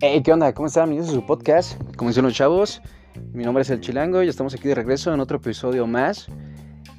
[0.00, 0.54] Hey, ¿qué onda?
[0.54, 0.90] ¿Cómo están?
[0.90, 1.76] Bienvenidos a su podcast.
[1.96, 2.80] Como dicen los chavos,
[3.32, 6.28] mi nombre es El Chilango y estamos aquí de regreso en otro episodio más.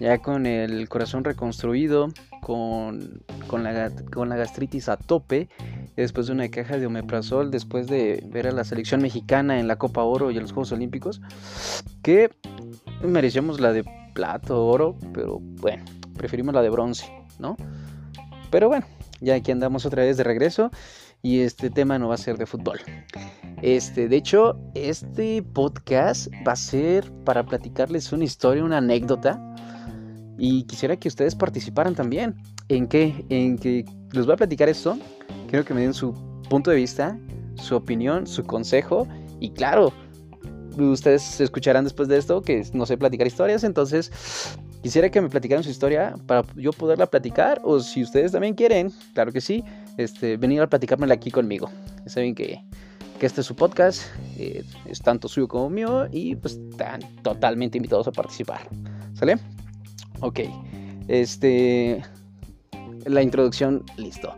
[0.01, 2.09] Ya con el corazón reconstruido,
[2.41, 5.47] con, con, la, con la gastritis a tope,
[5.95, 9.77] después de una caja de omeprazol, después de ver a la selección mexicana en la
[9.77, 11.21] Copa Oro y en los Juegos Olímpicos,
[12.03, 12.31] que
[13.01, 15.85] merecíamos la de plato, oro, pero bueno,
[16.17, 17.09] preferimos la de bronce,
[17.39, 17.55] ¿no?
[18.51, 18.85] Pero bueno,
[19.21, 20.69] ya aquí andamos otra vez de regreso
[21.21, 22.79] y este tema no va a ser de fútbol.
[23.61, 29.41] Este, de hecho, este podcast va a ser para platicarles una historia, una anécdota.
[30.37, 32.35] Y quisiera que ustedes participaran también.
[32.69, 33.25] ¿En qué?
[33.29, 34.97] En que les voy a platicar esto.
[35.49, 36.13] Quiero que me den su
[36.49, 37.19] punto de vista,
[37.55, 39.05] su opinión, su consejo.
[39.41, 39.91] Y claro,
[40.77, 43.65] ustedes escucharán después de esto que no sé platicar historias.
[43.65, 44.09] Entonces,
[44.81, 47.59] quisiera que me platicaran su historia para yo poderla platicar.
[47.65, 49.65] O si ustedes también quieren, claro que sí
[49.99, 51.69] este, venir a platicármela aquí conmigo.
[52.05, 52.63] saben que,
[53.19, 54.03] este es su podcast,
[54.37, 58.61] eh, es tanto suyo como mío y pues están totalmente invitados a participar.
[59.13, 59.37] ¿Sale?
[60.21, 60.39] Ok.
[61.09, 62.01] Este.
[63.05, 64.33] La introducción, listo.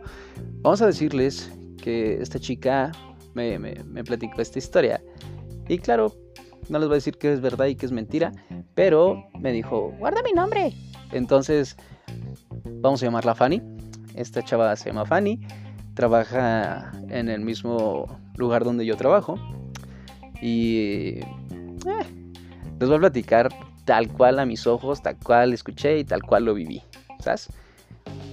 [0.62, 1.48] Vamos a decirles
[1.80, 2.90] que esta chica
[3.34, 5.00] me, me platicó esta historia.
[5.68, 6.12] Y claro,
[6.68, 8.32] no les voy a decir que es verdad y que es mentira,
[8.74, 10.72] pero me dijo, guarda mi nombre.
[11.12, 11.76] Entonces,
[12.80, 13.71] vamos a llamarla Fanny.
[14.14, 15.40] Esta chava se llama Fanny,
[15.94, 19.38] trabaja en el mismo lugar donde yo trabajo
[20.40, 21.26] y eh,
[22.78, 23.48] les voy a platicar
[23.84, 26.82] tal cual a mis ojos, tal cual escuché y tal cual lo viví.
[27.20, 27.48] ¿Sabes?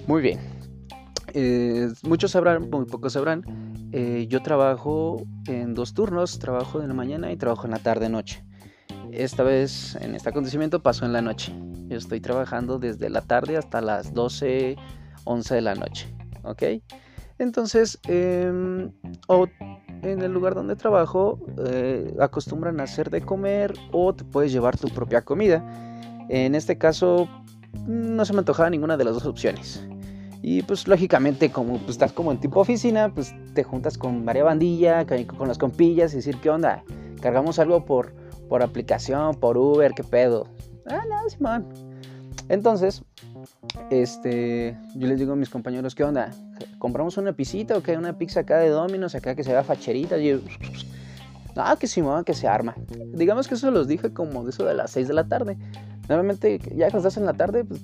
[0.06, 0.38] Muy bien.
[2.02, 3.44] Muchos sabrán, muy pocos sabrán.
[3.92, 8.44] Eh, yo trabajo en dos turnos, trabajo en la mañana y trabajo en la tarde-noche.
[9.12, 11.52] Esta vez, en este acontecimiento, pasó en la noche.
[11.88, 14.76] Yo estoy trabajando desde la tarde hasta las 12,
[15.24, 16.12] 11 de la noche,
[16.44, 16.62] ¿ok?
[17.38, 18.92] Entonces, em,
[19.26, 19.46] o
[20.02, 24.76] en el lugar donde trabajo, eh, acostumbran a hacer de comer o te puedes llevar
[24.78, 25.64] tu propia comida.
[26.28, 27.28] En este caso,
[27.86, 29.86] no se me antojaba ninguna de las dos opciones.
[30.42, 34.46] Y pues lógicamente como pues, estás como en tipo oficina, pues te juntas con varias
[34.46, 36.82] bandilla, con, las compillas y decir, ¿qué onda?
[37.20, 38.14] Cargamos algo por,
[38.48, 40.46] por aplicación, por Uber, ¿qué pedo?
[40.86, 41.68] Ah, no, Simón.
[42.48, 43.02] Entonces,
[43.90, 46.30] este, yo les digo a mis compañeros, ¿qué onda?
[46.78, 47.96] ¿Compramos una pisita o qué?
[47.96, 50.18] Una pizza acá de Domino's, acá que se vea facherita.
[50.18, 50.38] Y yo,
[51.56, 52.74] no, que sí, que se arma.
[53.12, 55.56] Digamos que eso los dije como de eso de las 6 de la tarde.
[56.08, 57.80] Normalmente, ya cuando estás en la tarde, pues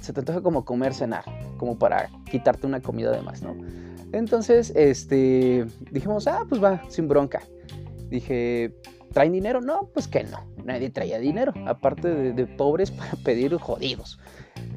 [0.00, 1.24] se te antoja como comer, cenar,
[1.58, 3.56] como para quitarte una comida de más, ¿no?
[4.12, 7.42] Entonces, este, dijimos, ah, pues va, sin bronca.
[8.08, 8.72] Dije,
[9.12, 9.60] ¿traen dinero?
[9.60, 14.18] No, pues que no, nadie traía dinero, aparte de, de pobres para pedir jodidos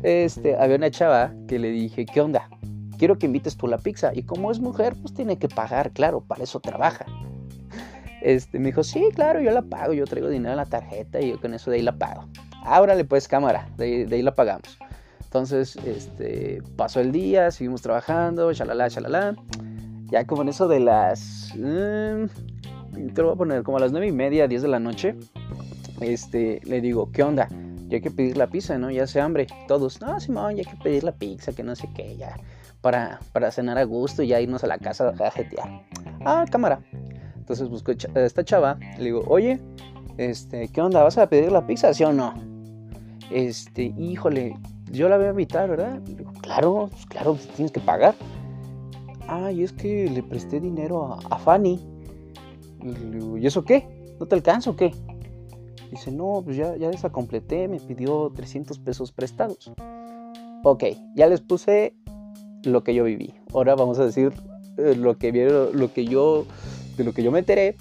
[0.04, 2.50] este, había una chava que le dije, ¿qué onda?
[2.98, 4.12] Quiero que invites tú la pizza.
[4.14, 7.06] Y como es mujer, pues tiene que pagar, claro, para eso trabaja.
[8.22, 11.34] Este, me dijo, sí, claro, yo la pago, yo traigo dinero en la tarjeta y
[11.34, 12.26] con eso de ahí la pago.
[12.66, 14.78] Ábrale pues cámara, de, ahí la pagamos.
[15.24, 19.36] Entonces, este, pasó el día, seguimos trabajando, chalala, chalala.
[20.08, 21.54] Ya como en eso de las...
[21.56, 22.26] Mm,
[23.14, 25.16] te lo voy a poner como a las nueve y media, 10 de la noche.
[26.02, 27.48] Este, le digo, ¿qué onda?
[27.90, 28.92] Ya hay que pedir la pizza, ¿no?
[28.92, 29.48] Ya hace hambre.
[29.68, 32.38] Todos, no, Simón, ya hay que pedir la pizza, que no sé qué, ya.
[32.82, 35.82] Para, para cenar a gusto y ya irnos a la casa a jetear.
[36.24, 36.82] Ah, cámara.
[37.36, 39.60] Entonces busco a esta chava, le digo, oye,
[40.18, 41.04] este, ¿qué onda?
[41.04, 42.36] ¿Vas a pedir la pizza, sí o no?
[43.32, 44.56] Este, híjole,
[44.92, 46.00] yo la voy a invitar, ¿verdad?
[46.06, 48.14] Le digo, claro, pues claro, pues tienes que pagar.
[49.28, 51.80] Ah, es que le presté dinero a, Fanny.
[52.82, 53.88] Y le digo, ¿y eso qué?
[54.20, 54.94] ¿No te alcanzo o qué?
[55.92, 59.72] Dice, no, pues ya, ya esa completé, me pidió 300 pesos prestados.
[60.64, 60.84] Ok,
[61.16, 61.96] ya les puse
[62.64, 63.34] lo que yo viví.
[63.54, 64.34] Ahora vamos a decir
[64.78, 66.46] eh, lo que vieron, lo que yo,
[66.98, 67.76] de lo que yo me enteré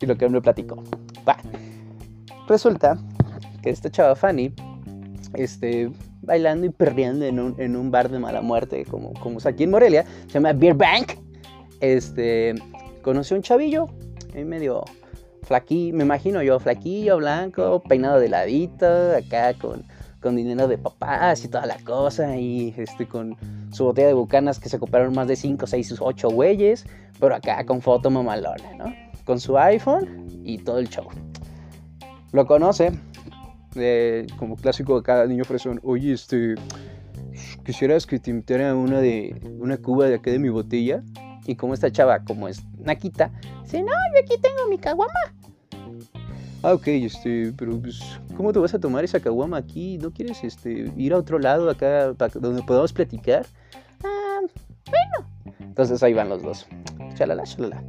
[0.00, 0.82] y lo que me platicó.
[1.28, 1.36] Va.
[2.48, 2.98] Resulta
[3.62, 4.52] que esta chava Fanny,
[5.34, 5.90] este,
[6.22, 9.64] bailando y perdiendo en un, en un bar de mala muerte, como, como es aquí
[9.64, 11.12] en Morelia, se llama Beer Bank.
[11.80, 12.54] Este,
[13.02, 13.88] conoció un chavillo,
[14.34, 14.84] y medio
[15.44, 18.86] flaquillo, me imagino yo, flaquillo, blanco, peinado de ladito,
[19.16, 19.84] acá con,
[20.20, 23.36] con dinero de papás y toda la cosa, y este, con
[23.72, 26.86] su botella de bucanas que se compraron más de 5, 6, 8 güeyes,
[27.20, 28.94] pero acá con foto mamalona, ¿no?
[29.24, 31.06] Con su iPhone y todo el show.
[32.32, 32.92] Lo conoce,
[34.38, 36.54] como clásico de cada niño fresón, oye, este,
[37.64, 41.02] quisieras que te invitara una de una cuba de acá de mi botella.
[41.46, 43.30] Y como esta chava, como es naquita,
[43.74, 45.12] dice, no, yo aquí tengo mi caguama.
[46.62, 48.00] Ah, ok, este, pero pues,
[48.36, 49.98] ¿cómo te vas a tomar esa caguama aquí?
[49.98, 53.44] ¿No quieres este, ir a otro lado acá donde podamos platicar?
[54.02, 54.40] Ah,
[54.86, 55.28] bueno.
[55.60, 56.66] Entonces ahí van los dos.
[57.14, 57.82] Chalala, chalala.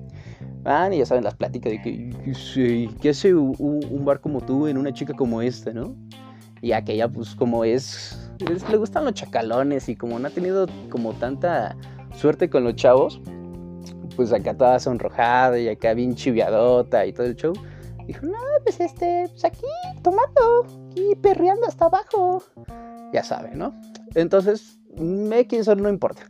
[0.64, 4.78] Van y ya saben las pláticas de que, ¿qué hace un, bar como tú en
[4.78, 5.96] una chica como esta, no?
[6.62, 8.30] Y aquella, pues, como es,
[8.70, 11.78] le gustan los chacalones y como no ha tenido como tanta
[12.14, 13.22] suerte con los chavos,
[14.16, 17.54] pues acá toda sonrojada y acá bien chiviadota y todo el show.
[18.08, 19.66] Dijo, no, pues este, pues aquí
[20.04, 22.44] tomando, y perreando hasta abajo.
[23.14, 23.74] Ya sabe, ¿no?
[24.14, 26.24] Entonces, me que eso no importa.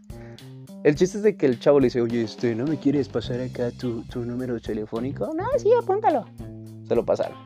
[0.83, 3.41] El chiste es de que el chavo le dice, oye, este, ¿no me quieres pasar
[3.41, 5.31] acá tu, tu número telefónico?
[5.35, 6.25] No, sí, apúntalo.
[6.87, 7.37] Se lo pasaron.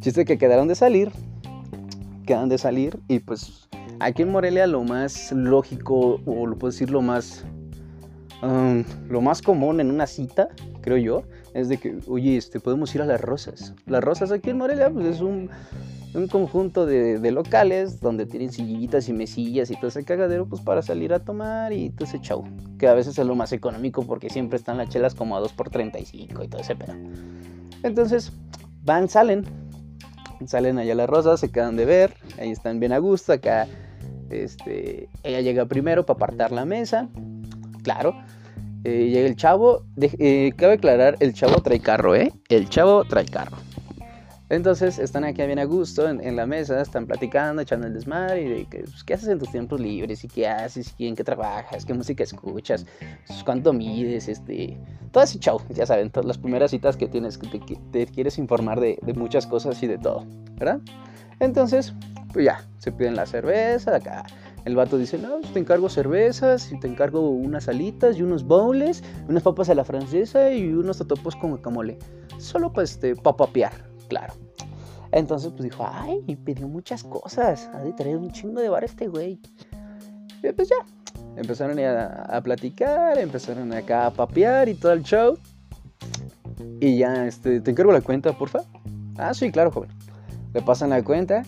[0.00, 1.10] Chiste que quedaron de salir.
[2.26, 3.68] Quedan de salir y pues
[4.00, 7.44] aquí en Morelia lo más lógico, o lo puedo decir lo más,
[8.42, 10.48] lo más común en una cita,
[10.82, 11.22] creo yo,
[11.54, 13.74] es de que, oye, este, podemos ir a las rosas.
[13.86, 15.50] Las rosas aquí en Morelia, pues es un,
[16.16, 20.82] un conjunto de, locales donde tienen sillitas y mesillas y todo ese cagadero pues para
[20.82, 22.44] salir a tomar y todo ese chau.
[22.78, 25.52] Que a veces es lo más económico porque siempre están las chelas como a 2
[25.52, 26.94] por 35 y todo ese pedo.
[27.82, 28.32] Entonces
[28.82, 29.44] van, salen,
[30.46, 33.66] salen allá las rosas, se quedan de ver, ahí están bien a gusto, acá
[34.30, 37.08] este, ella llega primero para apartar la mesa,
[37.86, 38.16] claro.
[38.82, 42.32] Eh, llega el chavo, eh, cabe aclarar, el chavo trae carro, ¿eh?
[42.48, 43.56] El chavo trae carro.
[44.48, 48.48] Entonces están aquí bien a gusto en, la mesa, están platicando, echando el desmadre y
[48.48, 51.24] de que, pues, qué haces en tus tiempos libres y qué haces y en qué
[51.24, 52.86] trabajas, qué música escuchas,
[53.26, 54.76] pues, cuánto mides, este,
[55.10, 58.78] todo ese show, ya saben, todas las primeras citas que tienes, que te, quieres informar
[58.78, 60.24] de, muchas cosas y de todo,
[60.54, 60.78] ¿verdad?
[61.40, 61.92] Entonces,
[62.32, 64.24] pues ya, se piden la cerveza, acá
[64.66, 68.44] el vato dice, no, pues, te encargo cervezas y te encargo unas alitas y unos
[68.44, 71.98] bowls, unas papas a la francesa y unos totopos con guacamole,
[72.38, 73.72] solo para este, papapear
[74.08, 74.34] claro.
[75.12, 77.70] Entonces, pues dijo, ay, y pidió muchas cosas.
[77.74, 79.40] Ha de traer un chingo de bar este güey.
[80.42, 80.76] Y pues ya.
[81.36, 85.38] Empezaron a, platicar, empezaron acá a papear y todo el show.
[86.80, 88.60] Y ya, este, ¿te encargo la cuenta, porfa?
[89.16, 89.90] Ah, sí, claro, joven.
[90.54, 91.42] Le pasan la cuenta.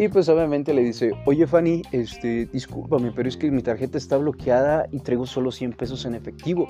[0.00, 4.16] Y pues obviamente le dice, oye Fanny, este, discúlpame, pero es que mi tarjeta está
[4.16, 6.68] bloqueada y traigo solo 100 pesos en efectivo.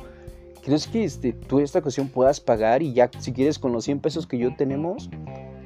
[0.65, 4.01] ¿Crees que este, tú esta ocasión puedas pagar y ya si quieres con los 100
[4.01, 5.11] pesos que yo tenemos,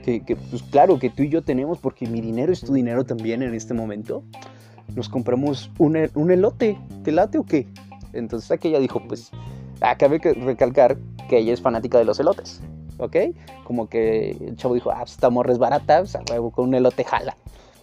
[0.03, 3.43] que, pues claro que tú y yo tenemos porque mi dinero es tu dinero también
[3.43, 4.25] en este momento,
[4.97, 7.69] nos compramos un, un elote, ¿te late o qué?
[8.13, 9.31] Entonces aquella dijo, pues,
[9.81, 10.99] acabe de recalcar
[11.29, 12.61] que ella es fanática de los elotes,
[12.99, 13.17] ¿ok?
[13.65, 17.05] Como que el chavo dijo, ah, pues, esta morra es barata, sea, con un elote
[17.05, 17.37] jala.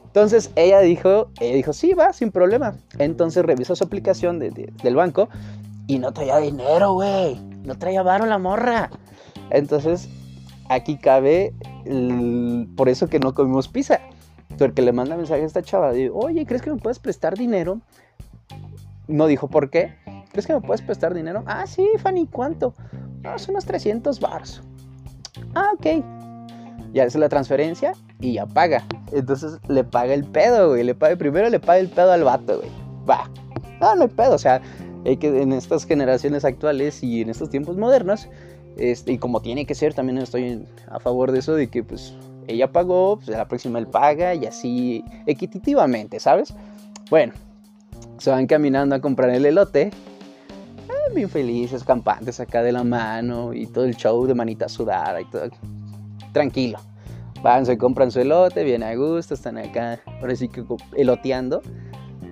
[0.06, 2.76] Entonces ella dijo, ella dijo, sí, va, sin problema.
[2.98, 5.30] Entonces revisó su aplicación del banco
[5.86, 7.40] y no traía dinero, güey.
[7.64, 8.90] No traía varo la morra.
[9.52, 10.10] Entonces,
[10.68, 11.54] aquí cabe
[12.76, 14.00] por eso que no comimos pizza.
[14.58, 15.92] Porque le manda mensaje a esta chava.
[16.14, 17.80] Oye, ¿crees que me puedes prestar dinero?
[19.08, 19.94] No dijo por qué.
[20.32, 21.44] ¿Crees que me puedes prestar dinero?
[21.46, 22.74] Ah, sí, Fanny, ¿cuánto?
[23.24, 24.62] Ah, son unos 300 bars.
[25.56, 26.04] Ah, ok.
[26.94, 28.84] Ya hace la transferencia y ya paga.
[29.12, 30.84] Entonces le paga el pedo, güey.
[30.84, 32.70] Le paga, primero le paga el pedo al vato, güey.
[33.10, 33.30] Va.
[33.80, 34.36] No, no hay pedo.
[34.36, 34.62] O sea,
[35.06, 38.28] en estas generaciones actuales y en estos tiempos modernos,
[38.78, 42.14] este, y como tiene que ser, también estoy a favor de eso, de que pues
[42.48, 46.54] ella pagó, pues la próxima él paga y así equitativamente, ¿sabes?
[47.10, 47.34] Bueno,
[48.18, 49.92] se van caminando a comprar el elote,
[51.14, 55.26] bien felices, campantes acá de la mano y todo el show de manita sudada y
[55.26, 55.50] todo.
[56.34, 56.80] Tranquilo.
[57.42, 60.64] Van, se compran su elote, bien a gusto, están acá, ahora sí que
[60.96, 61.62] eloteando.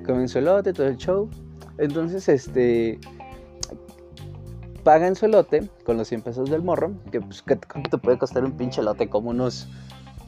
[0.05, 1.29] Comen su elote, todo el show.
[1.77, 2.99] Entonces, este,
[4.83, 8.53] pagan su elote con los 100 pesos del morro, que pues, ¿cuánto puede costar un
[8.53, 9.09] pinche elote?
[9.09, 9.67] Como unos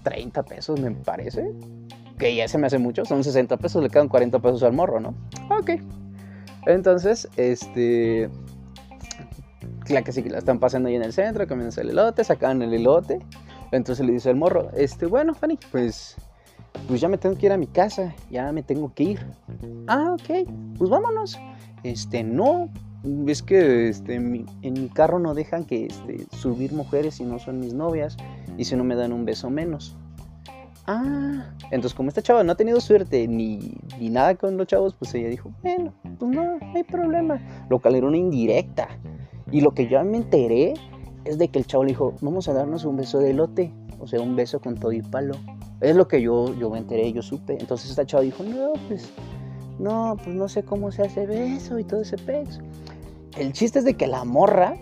[0.03, 1.53] 30 pesos, me parece.
[2.17, 4.99] Que ya se me hace mucho, son 60 pesos, le quedan 40 pesos al morro,
[4.99, 5.15] ¿no?
[5.49, 5.71] Ok.
[6.65, 8.29] Entonces, este,
[9.89, 12.61] la que sí que la están pasando ahí en el centro, comienza el elote, sacan
[12.61, 13.19] el elote.
[13.71, 16.17] Entonces le dice el morro, este, bueno, Fanny, pues
[16.87, 19.19] pues ya me tengo que ir a mi casa, ya me tengo que ir.
[19.87, 20.47] Ah, ok,
[20.77, 21.39] pues vámonos.
[21.83, 22.69] Este, no,
[23.27, 27.59] es que este, en, mi, carro no dejan que este, subir mujeres si no son
[27.59, 28.17] mis novias
[28.57, 29.97] y si no me dan un beso menos.
[30.91, 34.96] Ah, entonces como esta chava no ha tenido suerte ni, ni nada con los chavos,
[34.96, 37.39] pues ella dijo, bueno, pues no, no hay problema.
[37.69, 38.88] Lo cual era una indirecta.
[39.51, 40.74] Y lo que yo me enteré
[41.25, 44.08] es de que el chavo le dijo, vamos a darnos un beso de elote, o
[44.08, 45.36] sea, un beso con todo y palo.
[45.79, 47.55] Es lo que yo, yo me enteré, yo supe.
[47.60, 49.12] Entonces esta chava dijo, no, pues,
[49.77, 52.62] no, pues no sé cómo se hace beso y todo ese peso.
[53.38, 54.74] El chiste es de que la morra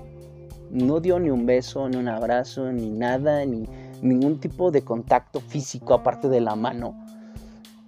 [0.71, 3.65] no dio ni un beso, ni un abrazo, ni nada, ni
[4.01, 6.95] ningún tipo de contacto físico aparte de la mano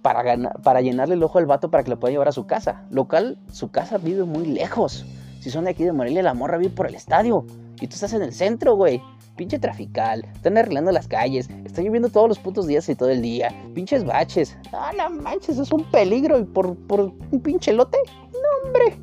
[0.02, 2.46] para, ganar, para llenarle el ojo al vato para que lo pueda llevar a su
[2.46, 2.84] casa.
[2.90, 5.04] Local, su casa vive muy lejos.
[5.40, 7.44] Si son de aquí de Morelia, la morra vive por el estadio.
[7.80, 9.02] Y tú estás en el centro, güey.
[9.36, 10.26] Pinche trafical.
[10.34, 11.48] Están arreglando las calles.
[11.64, 13.48] Está lloviendo todos los putos días y todo el día.
[13.74, 14.56] Pinches baches.
[14.72, 16.38] Ah, no manches, es un peligro.
[16.38, 17.00] Y por, por
[17.30, 17.98] un pinche lote.
[18.32, 18.98] No, hombre.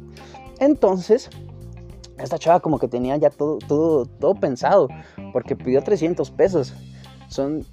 [0.60, 1.30] Entonces,
[2.20, 4.90] esta chava como que tenía ya todo, todo, todo pensado.
[5.34, 6.74] Porque pidió 300 pesos.
[7.28, 7.66] Son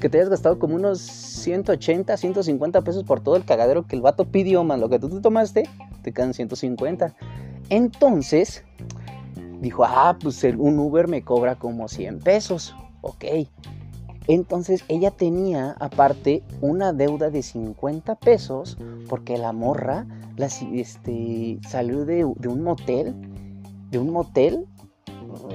[0.00, 4.02] que te hayas gastado como unos 180, 150 pesos por todo el cagadero que el
[4.02, 5.68] vato pidió, más lo que tú te tomaste,
[6.02, 7.14] te quedan 150.
[7.68, 8.64] Entonces,
[9.60, 12.74] dijo, ah, pues un Uber me cobra como 100 pesos.
[13.00, 13.24] Ok.
[14.28, 18.78] Entonces ella tenía aparte una deuda de 50 pesos
[19.08, 20.06] porque la morra
[20.36, 23.14] la, este, salió de, de, un motel,
[23.90, 24.66] de un motel,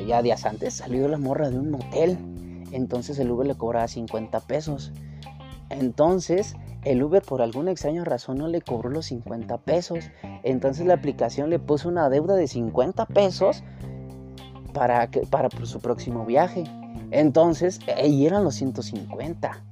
[0.06, 2.18] ya días antes salió la morra de un motel.
[2.72, 4.92] Entonces el Uber le cobraba 50 pesos.
[5.70, 10.10] Entonces el Uber por alguna extraña razón no le cobró los 50 pesos.
[10.44, 13.64] Entonces la aplicación le puso una deuda de 50 pesos
[14.74, 16.64] para, para su próximo viaje.
[17.12, 19.64] Entonces, ahí eran los 150.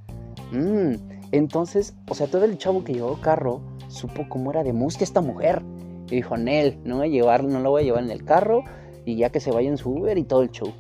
[0.52, 0.96] Mm,
[1.32, 5.22] entonces, o sea, todo el chavo que llevó carro supo cómo era de mustia esta
[5.22, 5.62] mujer.
[6.08, 8.64] Y dijo, Nel, no, voy a llevar, no lo voy a llevar en el carro
[9.06, 10.74] y ya que se vaya en su Uber y todo el show.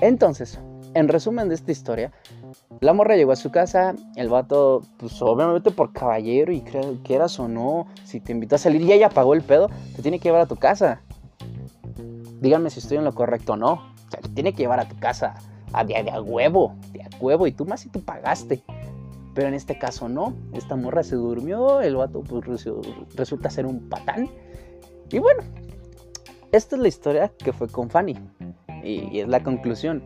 [0.00, 0.58] Entonces,
[0.94, 2.12] en resumen de esta historia,
[2.80, 7.48] la morra llegó a su casa, el vato, pues obviamente por caballero y quieras o
[7.48, 10.42] no, si te invitó a salir y ella pagó el pedo, te tiene que llevar
[10.42, 11.02] a tu casa.
[12.40, 13.72] Díganme si estoy en lo correcto o no.
[13.72, 15.34] O sea, te tiene que llevar a tu casa
[15.72, 18.62] a de, a huevo, de a huevo, y tú más si tú pagaste.
[19.34, 22.66] Pero en este caso no, esta morra se durmió, el vato pues,
[23.14, 24.28] resulta ser un patán.
[25.10, 25.42] Y bueno,
[26.50, 28.18] esta es la historia que fue con Fanny.
[28.84, 30.02] y es la conclusión.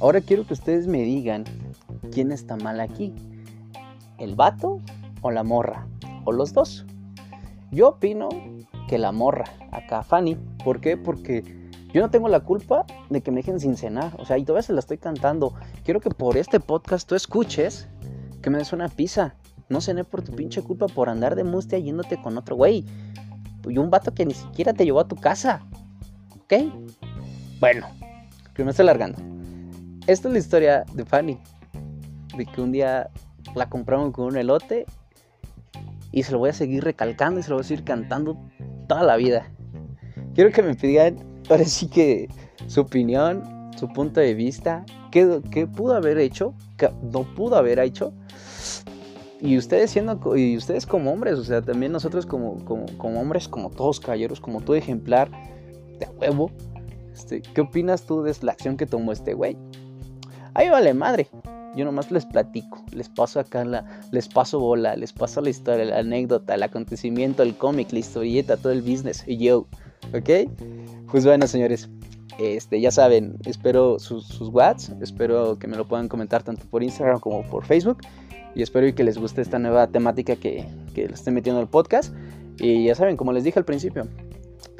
[0.00, 1.44] Ahora quiero que ustedes me digan
[2.10, 3.12] quién está mal aquí.
[4.18, 4.80] ¿El vato
[5.20, 5.86] o la morra?
[6.24, 6.86] ¿O los dos?
[7.70, 8.30] Yo opino
[8.88, 10.36] que la morra, acá Fanny.
[10.64, 10.96] ¿Por qué?
[10.96, 11.44] Porque
[11.92, 14.16] yo no tengo la culpa de que me dejen sin cenar.
[14.18, 15.52] O sea, y todavía se la estoy cantando.
[15.84, 17.86] Quiero que por este podcast tú escuches
[18.40, 19.34] que me des una pizza.
[19.68, 22.86] No cené por tu pinche culpa por andar de mustia yéndote con otro güey.
[23.68, 25.66] Y un vato que ni siquiera te llevó a tu casa.
[26.40, 26.54] ¿Ok?
[27.60, 27.86] Bueno,
[28.54, 29.39] que me estoy largando.
[30.10, 31.38] Esta es la historia de Fanny.
[32.36, 33.08] De que un día
[33.54, 34.84] la compramos con un elote.
[36.10, 38.36] Y se lo voy a seguir recalcando y se lo voy a seguir cantando
[38.88, 39.52] toda la vida.
[40.34, 41.16] Quiero que me pidan
[41.48, 42.28] ahora sí que
[42.66, 44.84] su opinión, su punto de vista.
[45.12, 46.54] ¿Qué, pudo haber hecho?
[46.76, 48.12] ¿Qué no pudo haber hecho?
[49.40, 53.48] y ustedes siendo y ustedes como hombres, o sea, también nosotros como, como, como hombres,
[53.48, 55.30] como todos caballeros, como todo ejemplar
[55.98, 56.50] de huevo,
[57.14, 59.56] este, ¿qué opinas tú de la acción que tomó este güey?
[60.54, 61.28] Ahí vale madre.
[61.76, 65.84] Yo nomás les platico, les paso acá la, les paso bola, les paso la historia,
[65.84, 69.68] la anécdota, el acontecimiento, el cómic, la historieta, todo el business, y yo,
[70.12, 70.50] ¿ok?
[71.12, 71.88] Pues bueno, señores,
[72.40, 74.50] este, ya saben, espero sus, sus
[75.00, 77.98] espero que me lo puedan comentar tanto por Instagram como por Facebook,
[78.54, 82.12] y espero que les guste esta nueva temática que, que le estoy metiendo al podcast.
[82.58, 84.06] Y ya saben, como les dije al principio,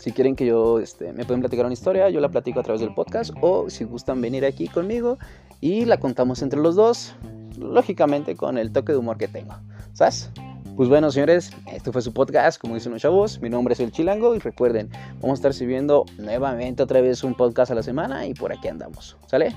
[0.00, 2.80] si quieren que yo este, me pueden platicar una historia, yo la platico a través
[2.80, 5.18] del podcast o si gustan venir aquí conmigo
[5.60, 7.14] y la contamos entre los dos,
[7.58, 9.54] lógicamente con el toque de humor que tengo.
[9.92, 10.30] ¿Sabes?
[10.74, 13.42] Pues bueno, señores, este fue su podcast, como dicen los chavos.
[13.42, 14.88] Mi nombre es El Chilango y recuerden,
[15.20, 18.68] vamos a estar subiendo nuevamente otra vez un podcast a la semana y por aquí
[18.68, 19.18] andamos.
[19.26, 19.54] ¿Sale?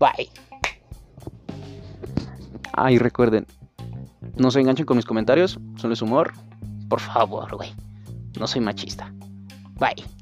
[0.00, 0.28] Bye.
[2.72, 3.46] Ah, y recuerden,
[4.34, 6.32] no se enganchen con mis comentarios, solo es humor.
[6.88, 7.72] Por favor, güey.
[8.36, 9.12] No soy machista.
[9.80, 10.19] Bye.